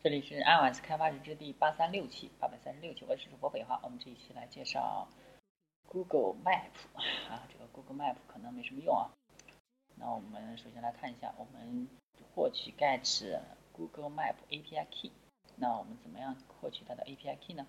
[0.00, 3.80] 这里是 iOS 开发日志第八三六期，八百三十六期，我是主播北华。
[3.82, 5.08] 我们这一期来介绍
[5.88, 6.70] Google Map
[7.28, 9.10] 啊，这个 Google Map 可能没什么用啊。
[9.96, 11.88] 那我们首先来看一下，我们
[12.32, 13.40] 获取 get
[13.72, 15.10] Google Map API key。
[15.56, 17.66] 那我们怎么样获取它的 API key 呢？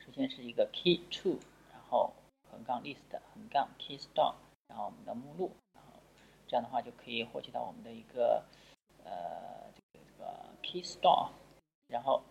[0.00, 1.38] 首先是一个 key to，
[1.70, 2.12] 然后
[2.50, 4.34] 横杠 list 横杠 key store，
[4.66, 5.92] 然后我们的目录，然后
[6.48, 8.42] 这样的话就可以获取到我们的一个。
[10.68, 11.30] Key Store，
[11.86, 12.22] 然后，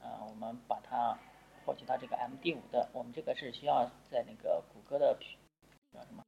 [0.00, 1.16] 呃，我们把它
[1.64, 5.16] 获取到这个 MD5 的，我们这个是需要在那个谷歌的
[5.92, 6.24] 叫什么？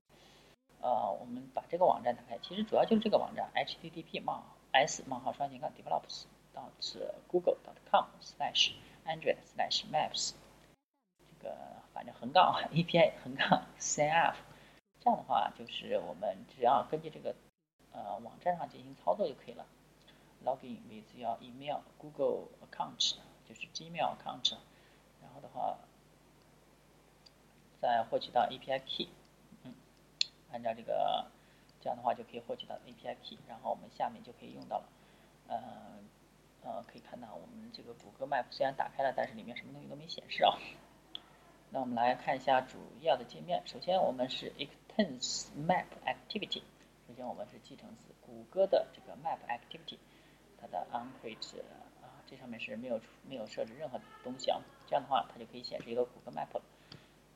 [0.81, 6.27] 呃，我们把这个网站打开，其实主要就是这个网站：http: 冒 s: 冒号双斜杠 develops.
[6.55, 7.57] 到是 google.
[7.65, 8.73] dot com slash
[9.05, 10.35] android slash maps。
[11.19, 11.57] 这个
[11.93, 14.35] 反正横杠 API 横杠 CF，
[15.01, 17.35] 这样的话就是我们只要根据这个
[17.93, 19.67] 呃网站上进行操作就可以了。
[20.45, 23.17] Login with your email Google account，
[23.49, 24.57] 就是 Gmail account，
[25.21, 25.79] 然后的话，
[27.81, 29.09] 再获取到 API key，
[29.65, 29.75] 嗯，
[30.53, 31.27] 按照这个，
[31.81, 34.89] 这样的话就可以获取到 API key，然后我们下面就可以用到了，
[35.49, 35.59] 呃，
[36.63, 40.59] 呃，可以看到我们这个谷歌 Map 虽然打开了，但是里面什么东西都没显示啊。
[41.71, 46.63] 那我们来看一下主要的界面，首先我们是 extends Map Activity，
[47.07, 49.99] 首先我们是继承自谷歌的这个 Map Activity。
[50.61, 51.61] 它的 Anchorage
[52.03, 56.63] 啊，这上面是没有没有设置任何东西啊，这样的话它就可以显示一个谷歌 Map 了。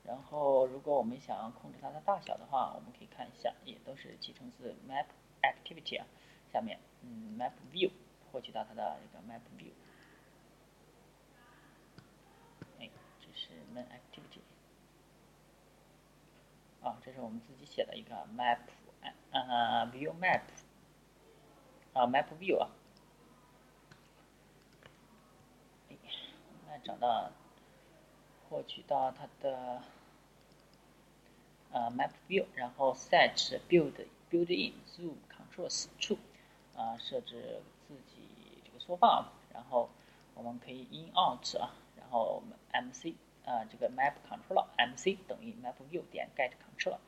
[0.05, 5.07] 然后如果我们想要控制它的大小的话，我们可以看一下，也都是继承自 Map
[5.43, 6.07] Activity 啊。
[6.53, 7.91] 下面嗯 Map View
[8.31, 9.73] 获取到它的一个 Map View，
[12.81, 14.41] 哎，这是 Main Activity
[16.83, 18.59] 啊，这是我们自己写的一个 Map
[19.31, 20.43] 啊 View Map
[21.95, 22.69] 啊 Map View 啊。
[26.85, 27.31] 找到，
[28.49, 29.83] 获取到它的
[31.71, 36.19] 呃 Map View，然后 Set Build Build-in Zoom Controls True，
[36.77, 38.29] 啊设置自己
[38.65, 39.89] 这个缩放，然后
[40.35, 43.15] 我们可以 In Out 啊，然后 MC
[43.45, 46.99] 啊这个 Map Controller MC 等于 Map View 点 Get Controller，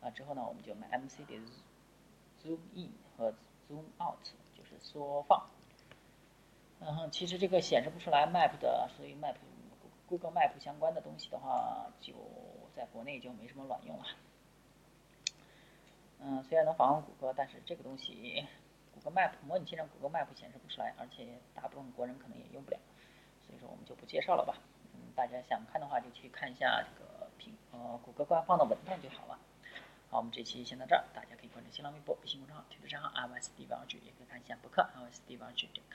[0.00, 1.42] 啊之后呢我们就 MC 点
[2.42, 3.32] Zoom In 和
[3.68, 5.48] Zoom Out 就是缩放。
[6.88, 9.34] 嗯，其实这个显示不出来 Map 的，所以 Map
[10.06, 12.12] Google Map 相关的东西的话，就
[12.76, 14.04] 在国内就没什么卵用了。
[16.20, 18.46] 嗯，虽然能访问谷歌，但是这个东西
[18.94, 22.78] ，Google Map 模拟器上 Google Map 显示不出来，而且大部分国人可能也用不了，
[23.44, 24.54] 所以说我们就不介绍了吧。
[24.94, 29.36] 嗯，大家想看的话就去看一下这个平呃谷歌官方的文档就好了。
[30.08, 35.94] 好，我们这期先到这儿，大家可以关注新浪微博、微信公众号、推特账号 iOS 地方剧，也可以看一下博客 iOS 地方剧点开。